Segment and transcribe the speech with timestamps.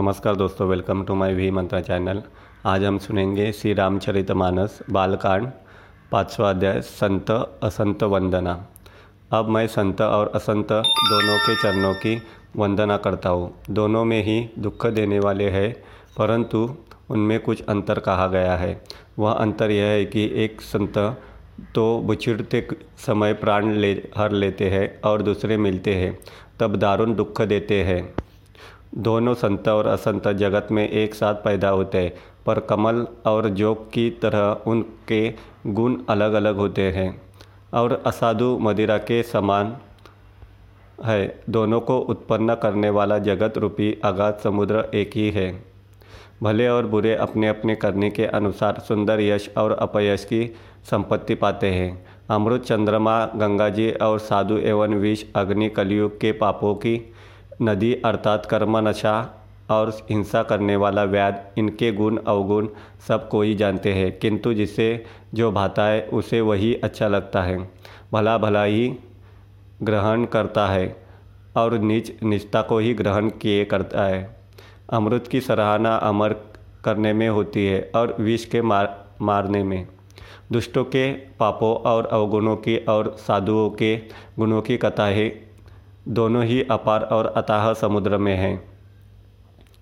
[0.00, 2.22] नमस्कार दोस्तों welcome to my V Mantra channel
[2.66, 5.48] आज हम सुनेंगे श्री रामचरित मानस, बालकांड,
[6.12, 7.30] पाँचवा अध्याय, संत,
[7.62, 8.54] असंत वंदना।
[9.32, 12.16] अब मैं संत और असंत दोनों के चरणों की
[12.56, 15.72] वंदना करता हूँ। दोनों में ही दुख देने वाले हैं,
[16.18, 16.64] परंतु
[17.10, 18.72] उनमें कुछ अंतर कहा गया है।
[19.18, 20.98] वह अंतर यह है कि एक संत
[21.74, 22.66] तो बुछिड़ते
[23.06, 26.18] समय प्राण ले, हर लेते हैं और दूसरे मिलते हैं।
[26.60, 28.02] तब दारुण दुख देते हैं।
[28.92, 32.12] दोनों संत और असंत जगत में एक साथ पैदा होते हैं
[32.46, 35.32] पर कमल और जोग की तरह उनके
[35.66, 37.22] गुण अलग अलग होते हैं
[37.74, 39.76] और असाधु मदिरा के समान
[41.04, 45.64] है। दोनों को उत्पन्न करने वाला जगत रूपी अगाध समुद्र एक ही है।
[46.42, 50.44] भले और बुरे अपने अपने करने के अनुसार सुंदर यश और अपयश की
[50.90, 56.74] संपत्ति पाते हैं। अमृत चंद्रमा गंगा जी और साधु एवं विष, अग्नि, कलयुग के पापों
[56.74, 57.12] की
[57.62, 59.36] नदी अर्थात कर्म नशा
[59.70, 62.68] और हिंसा करने वाला व्याध इनके गुण, अवगुण
[63.08, 67.70] सब कोई जानते हैं, किंतु जिसे जो भाता है, उसे वही अच्छा लगता है।
[68.12, 68.94] भला भला ही
[69.82, 70.96] ग्रहण करता है
[71.56, 74.36] और नीच निष्ठा को ही ग्रहण किए करता है।
[74.92, 76.32] अमृत की सराहना अमर
[76.84, 79.86] करने में होती है और विष के मार, मारने में।
[80.52, 83.96] दुष्टों के पापों और अवगुणों की और साधुओं के
[84.38, 85.49] गुणों की कथाएँ
[86.08, 88.70] दोनों ही अपार और अताह समुद्र में हैं।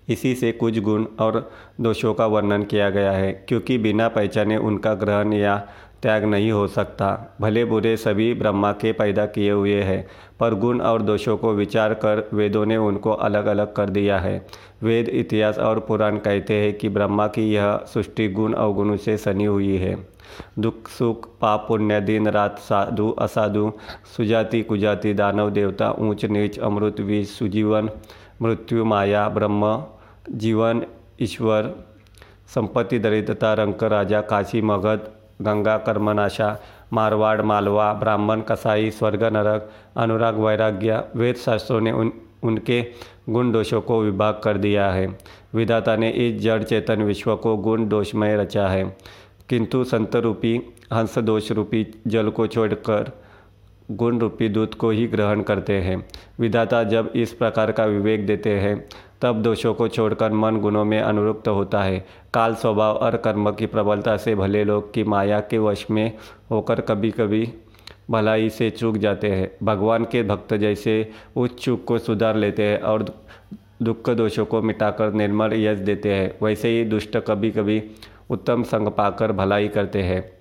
[0.09, 1.49] इसी से कुछ गुण और
[1.81, 5.67] दोषों का वर्णन किया गया है, क्योंकि बिना पहचाने उनका ग्रहण या
[6.01, 10.07] त्याग नहीं हो सकता। भले बुरे सभी ब्रह्मा के पैदा किए हुए हैं,
[10.39, 14.45] पर गुण और दोषों को विचार कर वेदों ने उनको अलग अलग कर दिया है।
[14.83, 19.45] वेद, इतिहास और पुराण कहते हैं कि ब्रह्मा की यह सृष्टि गुण अवगुणों से सनी
[19.45, 20.07] हुई है।
[20.59, 23.71] दुख, सुख, पाप, पुण्य, दिन, रात, साधु, असाधु,
[24.17, 27.89] सुजाति, कुजाति, दानव, देवता, ऊंच, नीच, अमृत, विष, सुजीवन,
[28.41, 29.83] मृत्यु, माया, ब्रह्म,
[30.31, 30.85] जीवन,
[31.21, 31.75] ईश्वर,
[32.55, 35.09] संपत्ति, दरिद्रता रंक राजा, काशी, मगध
[35.41, 36.59] गंगा, कर्मनाशा,
[36.93, 42.11] मारवाड़, मालवा, ब्राह्मण, कसाई, स्वर्ग, नरक, अनुराग, वैराग्य वेद शास्त्रों ने उन,
[42.43, 42.85] उनके
[43.29, 45.17] गुण दोषों को विभाग कर दिया है।
[45.53, 48.97] विधाता ने इस जड़ चेतन विश्व को गुण दोषमय रचा है।
[49.49, 50.61] किंतु संत रूपी,
[50.93, 53.11] हंस दोष रूपी जल को छोड़कर
[53.91, 56.07] गुण रूपी दूध को ही ग्रहण करते हैं।
[56.39, 58.85] विधाता जब इस प्रकार का विवेक देते हैं
[59.21, 63.65] तब दोषों को छोड़कर मन गुणों में अनुरुक्त होता है। काल स्वभाव और कर्म की
[63.65, 66.17] प्रबलता से भले लोग की माया के वश में
[66.51, 67.53] होकर कभी कभी
[68.11, 72.81] भलाई से चूक जाते हैं। भगवान के भक्त जैसे उस चूक को सुधार लेते हैं
[72.81, 73.05] और
[73.81, 77.83] दुख दोषों को मिटाकर निर्मल यश देते हैं। वैसे ही दुष्ट कभी कभी
[78.29, 80.31] उत्तम संग पाकर भलाई करते हैं।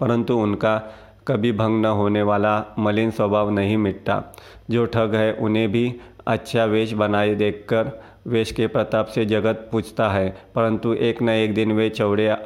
[0.00, 0.82] परंतु उनका
[1.28, 4.22] कभी भंग न होने वाला मलिन स्वभाव नहीं मिटता।
[4.70, 5.94] जो ठग है उन्हें भी
[6.26, 7.90] अच्छा वेश बनाए देखकर
[8.26, 12.36] वेश के प्रताप से जगत पूछता है, परंतु एक न एक दिन वे चौड़े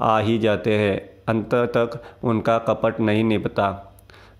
[0.00, 0.98] आ ही जाते हैं।
[1.28, 3.94] अंत तक उनका कपट नहीं निपता।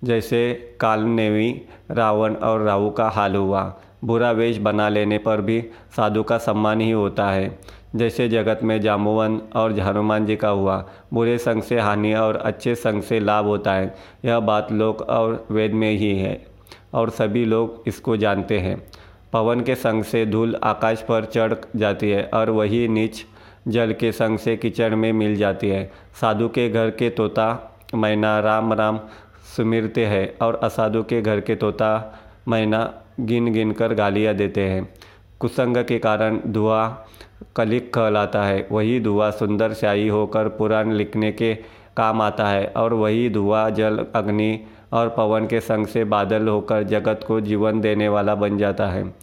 [0.05, 5.61] जैसे कालनेवी, रावण और राहु का हाल हुआ। बुरा वेश बना लेने पर भी
[5.97, 7.59] साधु का सम्मान ही होता है।
[7.97, 12.75] जैसे जगत में जामुवन और हनुमान जी का हुआ। बुरे संग से हानि और अच्छे
[12.75, 16.52] संग से लाभ होता है। यह बात लोक और वेद में ही है।
[16.95, 18.77] और सभी लोग इसको जानते हैं।
[19.33, 23.25] पवन के संग से धूल आकाश पर चढ़ जाती है और वही नीच
[23.69, 27.47] जल के संग से कीचड़ में मिल जाती है। साधु के घर के तोता
[27.95, 29.01] मैना राम राम
[29.57, 31.91] सुमिरते हैं और असाधु के घर के तोता
[32.49, 34.89] मैना गिन गिन कर गालियाँ देते हैं।
[35.41, 37.07] कुसंग के कारण धुआँ
[37.57, 41.55] कलिक कहलाता है। वही धुआँ सुंदर स्याही होकर पुराण लिखने के
[41.97, 44.61] काम आता है और वही धुआँ, जल, अग्नि
[44.93, 49.15] और पवन के संग से बादल होकर जगत को जीवन देने वाला बन जाता है।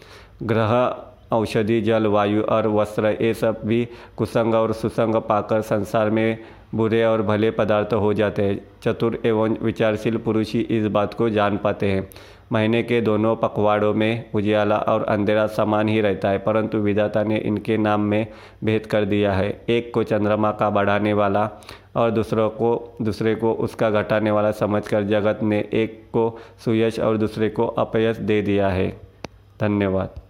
[0.44, 0.98] ग्रह,
[1.32, 3.88] औषधि, जल, वायु और वस्त्र, ये सब भी
[4.18, 6.38] कुसंग और सुसंग पाकर संसार में
[6.76, 11.30] बुरे और भले पदार्थ हो जाते हैं। चतुर एवं विचारशील पुरुष ही इस बात को
[11.30, 12.10] जान पाते हैं।
[12.52, 17.38] महीने के दोनों पखवाड़ों में उजियाला और अंधेरा समान ही रहता है, परंतु विधाता ने
[17.38, 18.28] इनके नाम में
[18.64, 21.50] भेद कर दिया है। एक को चंद्रमा का बढ़ाने वाला
[21.96, 27.18] और दूसरों को, दूसरे को उसका घटाने वाला समझकर जगत ने एक को सुयश और
[27.18, 28.90] दूसरे को अपयश दे दिया है।
[29.62, 30.29] धन्यवाद।